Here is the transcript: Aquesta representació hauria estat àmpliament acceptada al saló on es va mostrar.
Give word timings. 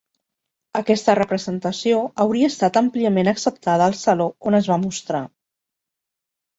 Aquesta 0.79 1.15
representació 1.19 2.01
hauria 2.27 2.51
estat 2.53 2.81
àmpliament 2.83 3.31
acceptada 3.35 3.89
al 3.93 3.99
saló 4.03 4.31
on 4.51 4.63
es 4.65 4.75
va 4.75 4.83
mostrar. 4.91 5.25